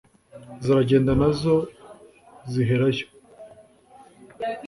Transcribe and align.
ziragenda 0.63 1.11
nazo 1.21 1.55
ziherayo. 2.51 3.05